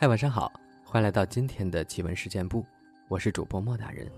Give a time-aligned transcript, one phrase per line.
[0.00, 0.50] 嗨，晚上好，
[0.82, 2.64] 欢迎来到今天的奇闻事件部，
[3.06, 4.10] 我是主播莫大人。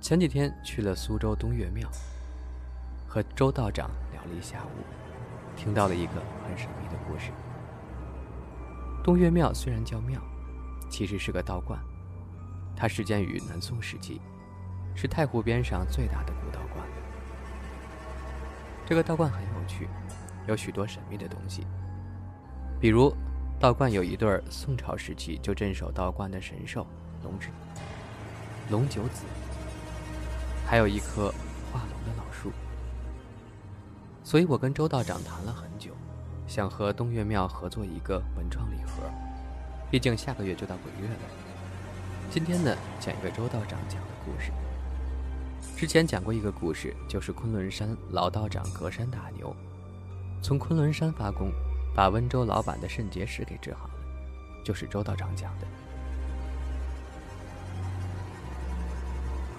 [0.00, 1.88] 前几天去了苏州东岳庙，
[3.06, 4.82] 和周道长聊了一下午，
[5.56, 7.30] 听到了一个很神秘的故事。
[9.04, 10.20] 东岳庙虽然叫庙，
[10.90, 11.78] 其实是个道观，
[12.74, 14.20] 它始建于南宋时期，
[14.96, 16.84] 是太湖边上最大的古道观。
[18.84, 19.88] 这个道观很有趣，
[20.48, 21.64] 有许多神秘的东西，
[22.80, 23.12] 比如
[23.58, 26.86] 道观有一对宋朝时期就镇守道观的神兽
[27.24, 27.48] 龙之
[28.70, 29.24] 龙九子。
[30.64, 31.32] 还有一棵
[31.72, 32.52] 化龙的老树，
[34.22, 35.92] 所以我跟周道长谈了很久，
[36.46, 39.02] 想和东岳庙合作一个文创礼盒。
[39.90, 41.20] 毕竟下个月就到鬼月了。
[42.30, 44.52] 今天呢，讲一个周道长讲的故事。
[45.74, 49.56] 之前讲过一个故事，就是昆仑山老道长隔山打牛，
[50.42, 51.50] 从昆仑山发功，
[51.94, 53.94] 把温州老板的肾结石给治好了，
[54.64, 55.66] 就是周道长讲的。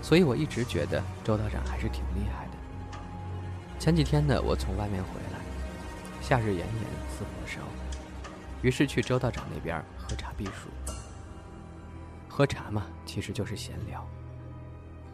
[0.02, 2.52] 所以我一直觉得周道长还是挺厉害的。
[3.78, 5.39] 前几天呢，我从外面回来，
[6.22, 7.62] 夏日炎炎似火烧，
[8.61, 10.70] 于是去周道长那边喝茶避暑。
[12.28, 14.08] 喝茶嘛，其实就是闲聊，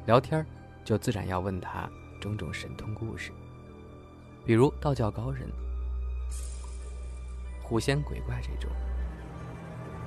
[0.05, 0.45] 聊天
[0.83, 1.89] 就自然要问他
[2.21, 3.31] 种种神通故事，
[4.45, 5.49] 比如道教高人、
[7.67, 8.69] 狐仙鬼怪这种，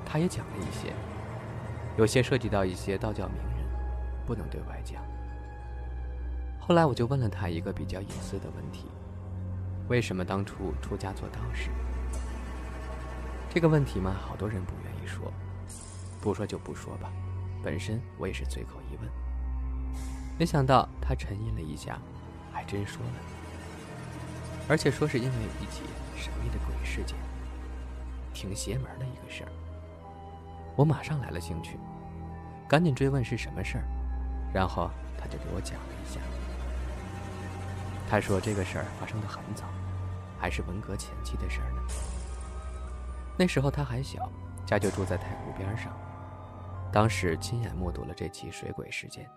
[0.07, 0.93] 他也讲了一些，
[1.97, 3.59] 有些涉及到一些道教名人。
[4.25, 5.03] 不能对外讲。
[6.61, 8.85] 后来我就问了他一个比较隐私的问题：
[9.89, 11.71] 为什么当初出家做道士？
[13.49, 15.33] 这个问题嘛，好多人不愿意说，
[16.21, 17.11] 不说就不说吧。
[17.63, 19.11] 本身我也是随口一问，
[20.39, 21.99] 没想到他沉吟了一下，
[22.53, 23.13] 还真说了，
[24.69, 27.17] 而且说是因为一起神秘的鬼事件，
[28.39, 29.51] 挺邪门的一个事儿。
[30.77, 31.77] 我马上来了兴趣，
[32.69, 33.85] 赶紧追问是什么事儿。
[34.55, 36.21] 然后他就给我讲了一下。
[38.09, 39.65] 他说这个事儿发生的很早，
[40.39, 41.83] 还是文革前期的事儿呢。
[43.37, 44.31] 那时候他还小，
[44.65, 45.93] 家就住在太湖边上，
[46.93, 49.29] 当时亲眼目睹了这起水鬼事件。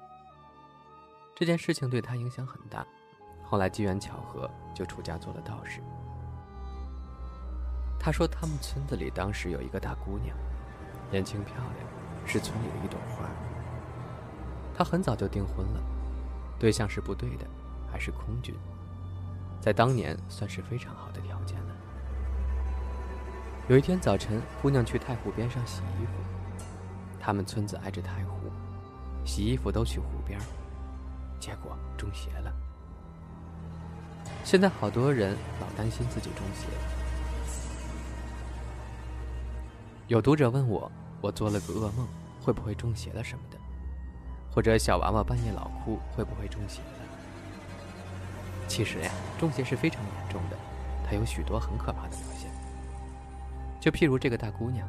[1.35, 2.85] 这件事情对他影响很大，
[3.43, 5.81] 后来机缘巧合就出家做了道士。
[8.03, 10.35] 他说他们村子里当时有一个大姑娘，
[11.11, 11.87] 年轻漂亮，
[12.25, 13.29] 是村里的一朵花。
[14.75, 15.79] 他很早就订婚了，
[16.57, 17.45] 对象是部队的，
[17.91, 18.55] 还是空军，
[19.59, 21.75] 在当年算是非常好的条件了。
[23.67, 26.13] 有一天早晨，姑娘去太湖边上洗衣服，
[27.19, 28.51] 他们村子挨着太湖，
[29.23, 30.39] 洗衣服都去湖边，
[31.39, 32.51] 结果中邪了。
[34.43, 36.65] 现在好多人老担心自己中邪。
[40.11, 40.91] 有读者问我，
[41.21, 42.05] 我做了个噩梦，
[42.43, 43.57] 会不会中邪了什么的？
[44.51, 46.99] 或者小娃娃半夜老哭，会不会中邪了？
[48.67, 50.57] 其实呀，中邪是非常严重的，
[51.07, 52.51] 它有许多很可怕的表现。
[53.79, 54.85] 就譬如这个大姑娘，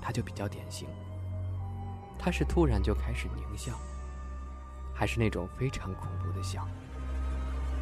[0.00, 0.88] 她就比较典型。
[2.18, 3.74] 她是突然就开始狞笑，
[4.94, 6.66] 还是那种非常恐怖的笑。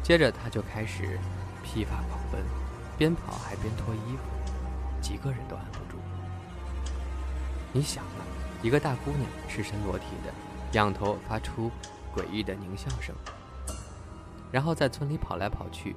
[0.03, 1.17] 接着她就开始
[1.63, 2.43] 披发狂奔，
[2.97, 4.23] 边跑还边脱衣服，
[5.01, 5.97] 几个人都按不住。
[7.73, 8.23] 你想啊，
[8.61, 10.31] 一个大姑娘赤身裸体的。
[10.73, 11.69] 仰头发出
[12.15, 13.13] 诡异的狞笑声，
[14.51, 15.95] 然后在村里跑来跑去，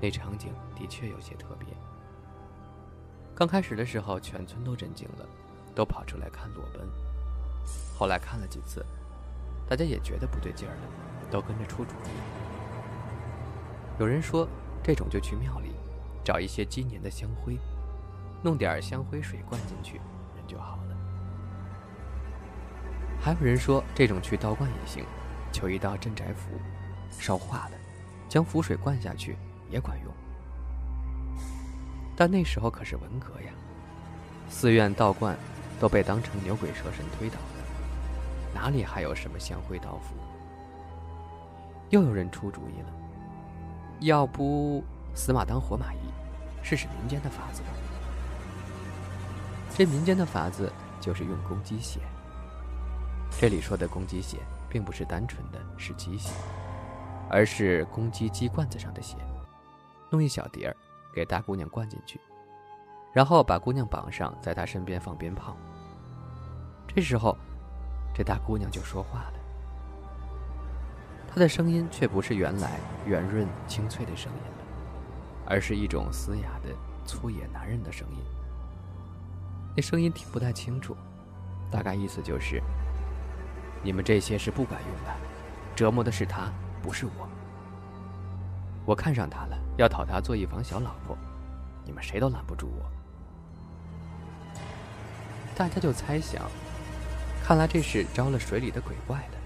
[0.00, 1.66] 那场景的确有些特别。
[3.34, 5.26] 刚开始的时候，全村都震惊了，
[5.74, 6.88] 都跑出来看裸奔。
[7.98, 8.86] 后来看了几次，
[9.68, 10.82] 大家也觉得不对劲儿了，
[11.28, 12.08] 都跟着出主意。
[13.98, 14.48] 有人说，
[14.80, 15.72] 这种就去庙里，
[16.24, 17.58] 找一些积年的香灰，
[18.44, 19.96] 弄点香灰水灌进去，
[20.36, 20.93] 人就好了。
[23.24, 25.02] 还有人说，这种去道观也行，
[25.50, 26.60] 求一道镇宅符，
[27.18, 27.72] 烧化了，
[28.28, 29.34] 将符水灌下去
[29.70, 30.12] 也管用。
[32.14, 33.50] 但那时候可是文革呀，
[34.50, 35.34] 寺院道观
[35.80, 37.64] 都被当成牛鬼蛇神推倒了，
[38.54, 40.14] 哪里还有什么香灰道符？
[41.88, 42.88] 又有人出主意了，
[44.00, 44.84] 要不
[45.14, 45.98] 死马当活马医，
[46.62, 47.68] 试试民间的法子吧。
[49.74, 50.70] 这民间的法子
[51.00, 52.00] 就是用公鸡血。
[53.44, 54.38] 这里说的公鸡血，
[54.70, 56.32] 并不是单纯的是鸡血，
[57.28, 59.18] 而是公鸡鸡罐子上的血。
[60.08, 60.76] 弄一小碟儿，
[61.12, 62.18] 给大姑娘灌进去，
[63.12, 65.54] 然后把姑娘绑上，在她身边放鞭炮。
[66.86, 67.36] 这时候，
[68.14, 69.34] 这大姑娘就说话了。
[71.28, 74.64] 她的声音却不是原来圆润清脆的声音了，
[75.44, 76.74] 而是一种嘶哑的
[77.04, 78.22] 粗野男人的声音，
[79.76, 80.96] 那声音听不太清楚，
[81.70, 82.62] 大概意思就是：
[83.84, 85.14] 你们这些是不管用的，
[85.76, 86.50] 折磨的是他，
[86.82, 87.28] 不是我。
[88.86, 91.14] 我看上他了，要讨他做一房小老婆，
[91.84, 92.90] 你们谁都拦不住我。
[95.54, 96.50] 大家就猜想，
[97.44, 99.36] 看来这是招了水里的鬼怪的，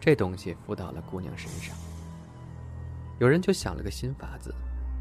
[0.00, 1.76] 这东西附到了姑娘身上。
[3.18, 4.52] 有人就想了个新法子，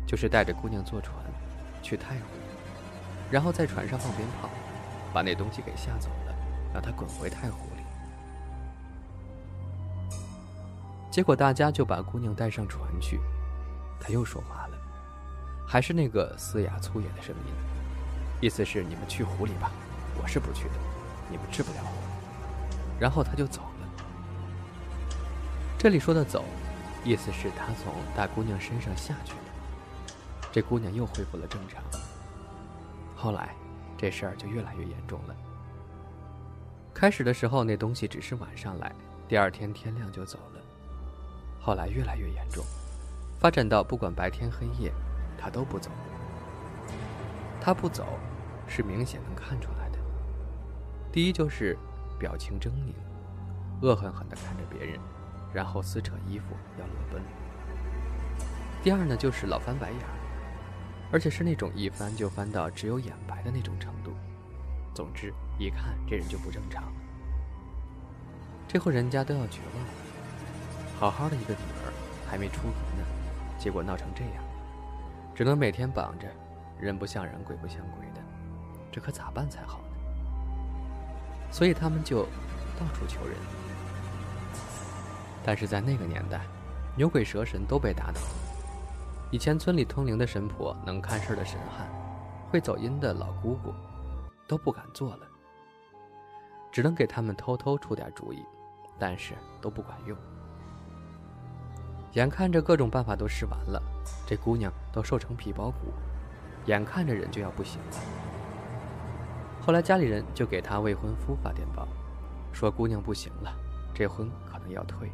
[0.05, 1.15] 就是带着姑娘坐船
[1.81, 2.25] 去太湖，
[3.31, 4.49] 然后在船上放鞭炮，
[5.13, 6.35] 把那东西给吓走了，
[6.73, 7.70] 让他滚回太湖
[11.11, 13.19] 结果大家就把姑娘带上船去，
[13.99, 14.77] 他又说话了，
[15.67, 17.53] 还是那个嘶哑粗野的声音，
[18.39, 19.69] 意思是你们去湖里吧，
[20.21, 20.75] 我是不去的，
[21.29, 22.97] 你们治不了我。
[22.97, 23.89] 然后他就走了。
[25.77, 26.45] 这里说的走。
[27.03, 30.15] 意思是，他从大姑娘身上下去了，
[30.51, 31.81] 这姑娘又恢复了正常。
[33.15, 33.55] 后来，
[33.97, 35.35] 这事儿就越来越严重了。
[36.93, 38.93] 开始的时候，那东西只是晚上来，
[39.27, 40.60] 第二天天亮就走了。
[41.61, 42.65] 后来越来越严重，
[43.39, 44.91] 发展到不管白天黑夜，
[45.37, 45.91] 他都不走。
[47.61, 48.07] 他不走，
[48.67, 49.99] 是明显能看出来的。
[51.11, 51.77] 第一就是
[52.17, 52.93] 表情狰狞，
[53.81, 54.99] 恶狠狠地看着别人。
[55.53, 57.21] 然后撕扯衣服要裸奔。
[58.81, 60.15] 第二呢，就是老翻白眼儿，
[61.11, 64.13] 而且是那种一翻就翻到只有眼白的那种程度。
[64.93, 66.85] 总之，一看这人就不正常。
[68.65, 69.91] 这户人家都要绝望了，
[71.01, 71.91] 好好的一个女儿
[72.29, 73.03] 还没出阁呢，
[73.57, 74.43] 结果闹成这样，
[75.33, 76.27] 只能每天绑着，
[76.79, 78.21] 人不像人，鬼不像鬼的，
[78.91, 79.85] 这可咋办才好呢？
[81.49, 82.21] 所以他们就
[82.79, 83.35] 到处求人。
[85.43, 86.41] 但是在那个年代，
[86.95, 88.27] 牛鬼蛇神都被打倒了。
[89.31, 91.89] 以前村里通灵的神婆、能看事的神汉、
[92.51, 93.73] 会走阴的老姑姑，
[94.47, 95.25] 都不敢做了，
[96.71, 98.45] 只能给他们偷偷出点主意，
[98.99, 100.15] 但是都不管用。
[102.13, 103.81] 眼看着各种办法都试完了，
[104.27, 105.93] 这姑娘都瘦成皮包骨，
[106.65, 107.97] 眼看着人就要不行了。
[109.61, 111.87] 后来家里人就给他未婚夫发电报，
[112.51, 113.53] 说姑娘不行了，
[113.93, 115.09] 这婚可能要退。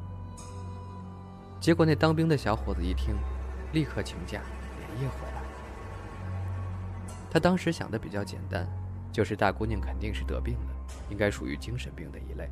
[1.59, 3.15] 结果那当兵的小伙子一听，
[3.73, 4.41] 立刻请假
[4.79, 5.43] 连夜回来。
[7.29, 8.67] 他当时想的比较简单，
[9.11, 10.75] 就是大姑娘肯定是得病了，
[11.09, 12.49] 应该属于精神病的一类，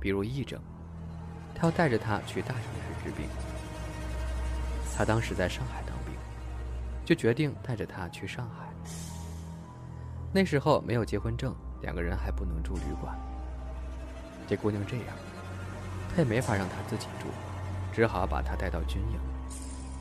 [0.00, 0.60] 比如癔症。
[1.54, 3.26] 他要带着她去大城市治病。
[4.96, 6.14] 他当时在上海当兵，
[7.04, 8.66] 就决定带着她去上海。
[10.32, 13.14] 那时候没有结婚证，两个人还不能住旅馆。
[14.48, 15.06] 这姑娘这样，
[16.10, 17.26] 他也没法让她自己住。
[17.92, 19.18] 只好把她带到军营，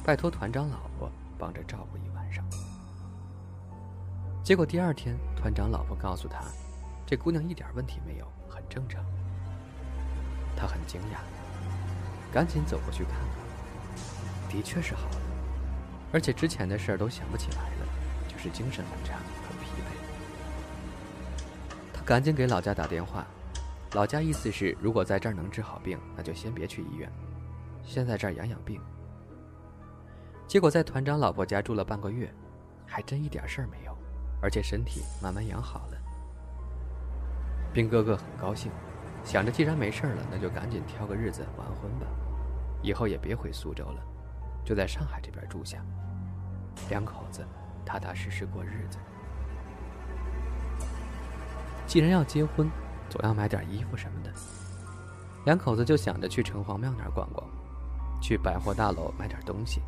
[0.03, 2.43] 拜托团长老婆帮着照顾一晚上。
[4.43, 6.43] 结果第二天，团长老婆告诉他，
[7.05, 9.03] 这姑娘一点问题没有，很正常。
[10.57, 13.44] 他很惊讶，赶紧走过去看看，
[14.49, 15.21] 的确是好了，
[16.11, 17.87] 而且之前的事儿都想不起来了，
[18.27, 19.15] 就是精神很差，
[19.47, 21.43] 很疲惫。
[21.93, 23.25] 他赶紧给老家打电话，
[23.93, 27.11] 老家意思是，如果在这儿能治好病，那就先别去医院。
[27.83, 28.81] 先在这儿养养病。
[30.47, 32.33] 结果在团长老婆家住了半个月，
[32.85, 33.97] 还真一点事儿没有，
[34.41, 35.97] 而且身体慢慢养好了。
[37.73, 38.71] 兵哥哥很高兴，
[39.23, 42.07] 想着既然没事儿了，那就赶紧挑个日子完婚吧，
[42.81, 44.01] 以后也别回苏州了，
[44.65, 45.77] 就在上海这边住下，
[46.89, 47.45] 两口子
[47.85, 48.97] 踏踏实实过日子。
[51.85, 52.67] 既然要结婚，
[53.09, 54.33] 总要买点衣服什么的，
[55.45, 57.47] 两口子就想着去城隍庙那儿逛逛。
[58.21, 59.81] 去百货大楼买点东西，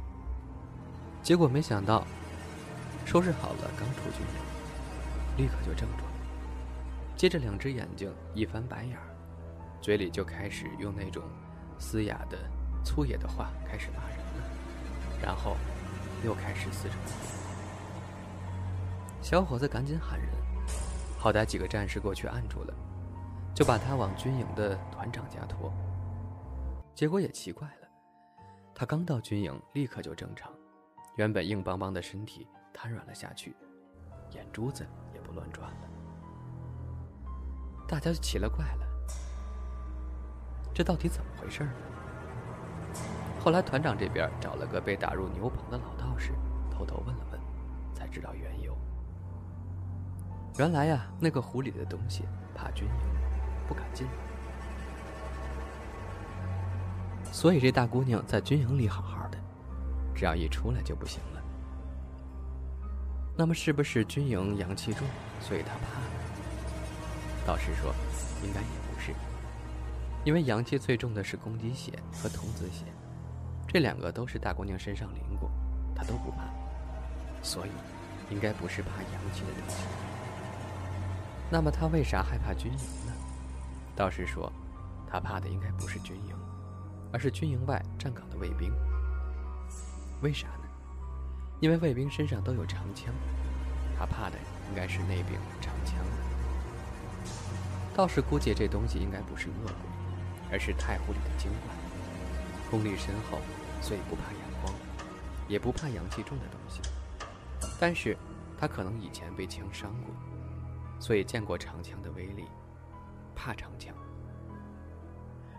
[1.24, 2.06] 结果没想到，
[3.04, 6.12] 收拾好了刚出去，立刻就怔住了，
[7.16, 9.08] 接着两只眼睛一翻白眼儿，
[9.82, 11.24] 嘴里就开始用那种
[11.80, 12.38] 嘶哑的
[12.84, 14.20] 粗野的话开始骂人，
[15.22, 15.58] 然后
[16.24, 16.96] 又开始撕扯。
[19.22, 20.30] 小伙子赶紧喊人，
[21.18, 22.74] 好歹几个战士过去按住了，
[23.54, 25.74] 就把他往军营的团长家拖。
[26.96, 27.88] 结果也奇怪了。
[28.74, 30.52] 他刚到军营，立刻就正常，
[31.16, 33.56] 原本硬邦邦的身体瘫软了下去，
[34.32, 35.90] 眼珠子也不乱转了。
[37.88, 38.86] 大家就奇了怪了，
[40.74, 41.72] 这到底怎么回事呢？
[43.40, 46.34] 后来团长这边找了个被打入牛棚的老道士，
[46.70, 47.40] 偷偷问了问，
[47.94, 48.76] 才知道缘由。
[50.58, 52.94] 原来呀，那个湖里的东西怕军营，
[53.68, 54.08] 不敢进。
[57.32, 59.38] 所以这大姑娘在军营里好好的，
[60.16, 61.42] 只要一出来就不行了。
[63.38, 65.08] 那么是不是军营阳气重，
[65.40, 66.08] 所以他怕呢？
[67.46, 67.94] 道士说，
[68.44, 69.14] 应该也不是，
[70.26, 72.86] 因为阳气最重的是公鸡血和童子血，
[73.68, 75.52] 这两个都是大姑娘身上淋过，
[75.96, 76.46] 她都不怕，
[77.44, 77.70] 所以
[78.30, 79.84] 应该不是怕阳气的东西。
[81.50, 83.14] 那么她为啥害怕军营呢？
[83.96, 84.52] 道士说，
[85.10, 86.36] 她怕的应该不是军营，
[87.12, 88.72] 而是军营外站岗的卫兵。
[90.22, 90.64] 为啥呢？
[91.60, 93.14] 因为卫兵身上都有长枪，
[93.98, 94.38] 他怕的
[94.70, 95.96] 应该是那柄长枪。
[97.96, 99.74] 道士估计这东西应该不是恶鬼，
[100.52, 101.74] 而是太湖里的精怪，
[102.70, 103.40] 功力深厚，
[103.82, 104.74] 所以不怕阳光，
[105.48, 106.82] 也不怕阳气重的东西。
[107.80, 108.18] 但是，
[108.58, 110.14] 他可能以前被枪伤过，
[111.00, 112.46] 所以见过长枪的威力，
[113.36, 113.96] 怕长枪。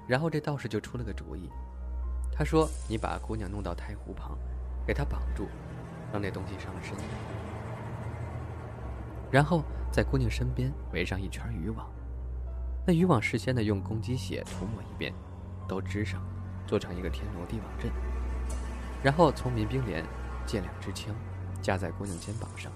[0.07, 1.49] 然后这道士就出了个主意，
[2.33, 4.39] 他说：“你把姑娘弄到太湖旁，
[4.87, 5.47] 给她绑住。”
[6.11, 6.97] 让那东西上身，
[9.31, 9.63] 然后
[9.93, 11.87] 在姑娘身边围上一圈渔网，
[12.87, 15.13] 那渔网事先的用公鸡血涂抹一遍，
[15.69, 16.23] 都织上，
[16.69, 17.91] 做成一个天罗地网阵。
[19.03, 20.05] 然后从民兵连
[20.47, 21.15] 借两支枪，
[21.63, 22.71] 架在姑娘肩膀上，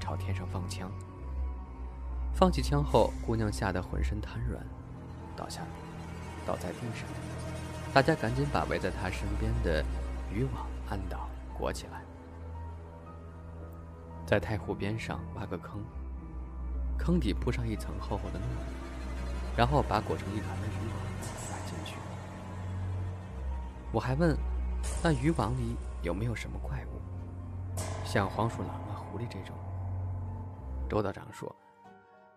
[0.00, 0.90] 朝天上放枪。
[2.32, 4.64] 放起枪后，姑娘吓得浑身瘫软，
[5.34, 5.62] 倒下，
[6.46, 7.08] 倒在地上。
[7.92, 9.82] 大家赶紧把围在她身边的
[10.32, 12.02] 渔网按倒，裹起来。
[14.26, 15.82] 在太湖边上挖个坑，
[16.98, 21.55] 坑底铺上一层厚厚的糯米，然后把裹成一团的渔网。
[23.92, 24.36] 我还问，
[25.02, 27.00] 那渔网里有没有什么怪物，
[28.04, 29.56] 像黄鼠狼啊、狐狸这种？
[30.88, 31.54] 周道长说，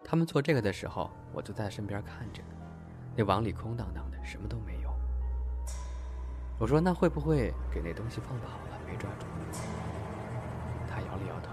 [0.04, 2.42] 他们做这个的时候，我就在身边看着，
[3.16, 4.90] 那网里空荡荡的，什么都没有。
[6.58, 9.26] 我说，那会不会给那东西放跑了，没抓住？
[10.88, 11.52] 他摇了摇头。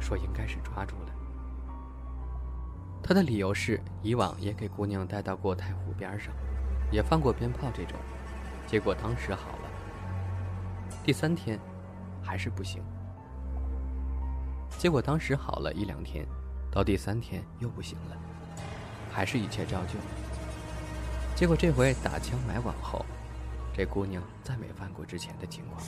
[0.00, 1.12] 说应该是抓住了。
[3.02, 6.34] 他的理由是，以往也给姑娘带到过太湖边上，
[6.90, 7.98] 也放过鞭炮这种，
[8.66, 9.70] 结果当时好了。
[11.04, 11.58] 第三天，
[12.22, 12.82] 还是不行。
[14.76, 16.26] 结果当时好了一两天，
[16.70, 18.16] 到第三天又不行了，
[19.12, 19.98] 还是一切照旧。
[21.34, 23.04] 结果这回打枪埋网后，
[23.72, 25.80] 这姑娘再没犯过之前的情况。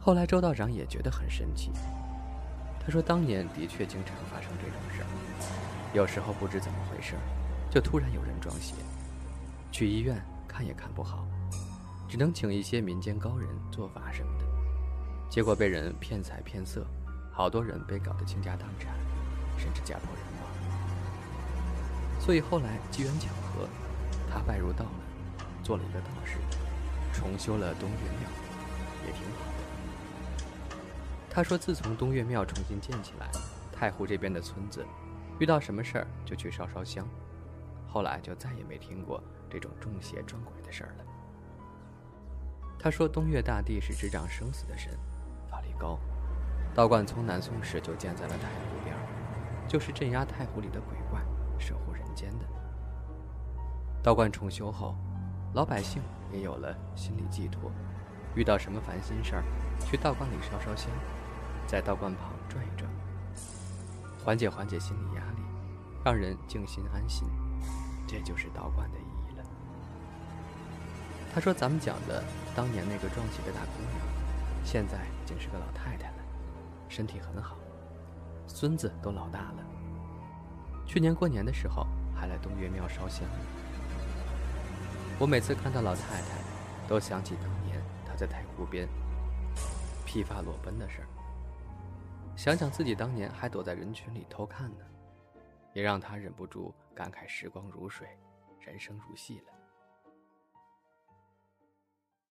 [0.00, 1.70] 后来周道长也觉得很神奇。
[2.84, 5.06] 他说：“当年的确经常发生这种事儿，
[5.94, 7.14] 有时候不知怎么回事，
[7.70, 8.74] 就突然有人撞邪，
[9.70, 10.20] 去医院
[10.52, 11.26] 看也看不好，
[12.06, 14.44] 只能请一些民间高人做法什么的，
[15.30, 16.86] 结果被人骗财骗色，
[17.32, 18.94] 好多人被搞得倾家荡产，
[19.56, 22.20] 甚至家破人亡。
[22.20, 23.66] 所以后来机缘巧合，
[24.30, 26.36] 他拜入道门，做了一个道士，
[27.14, 28.28] 重修了东岳庙，
[29.06, 30.76] 也挺好的。”
[31.34, 33.30] 他说：“自从东岳庙重新建起来，
[33.72, 34.84] 太湖这边的村子，
[35.40, 37.08] 遇到什么事儿就去烧烧香，
[37.88, 41.04] 后来就再也没听过这种中邪撞鬼的事儿了。”
[42.80, 44.98] 他说：“东岳大帝是执掌生死的神，
[45.50, 45.98] 法力高，
[46.74, 48.96] 道观从南宋时就建在了太湖边，
[49.68, 51.20] 就是镇压太湖里的鬼怪，
[51.58, 52.46] 守护人间的。
[54.02, 54.96] 道观重修后，
[55.52, 57.70] 老百姓也有了心理寄托，
[58.34, 59.44] 遇到什么烦心事儿，
[59.80, 60.90] 去道观里烧烧香。”
[61.64, 62.90] 在道观旁转一转，
[64.22, 65.42] 缓解缓解心理压力，
[66.04, 67.26] 让人静心安心，
[68.06, 69.11] 这就是道观的意义。
[71.34, 72.22] 他说：“咱们讲的
[72.54, 74.00] 当年那个撞邪的大姑娘，
[74.64, 76.16] 现在已经是个老太太了，
[76.90, 77.56] 身体很好，
[78.46, 79.64] 孙子都老大了。
[80.86, 83.26] 去年过年的时候还来东岳庙烧香。
[85.18, 88.86] 我每次看到老太太，都想起当年她在太湖边
[90.04, 91.06] 披发裸奔的事儿。”
[92.36, 94.84] 想想自己当年还躲在人群里偷看呢，
[95.72, 98.06] 也让他忍不住感慨：时光如水，
[98.60, 99.61] 人生如戏了。